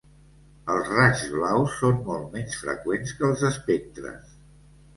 Els 0.75 0.87
raigs 0.93 1.21
blaus 1.33 1.75
són 1.83 2.01
molt 2.09 2.33
menys 2.37 2.57
freqüents 2.63 3.15
que 3.21 3.27
els 3.31 3.47
espectres. 3.53 4.37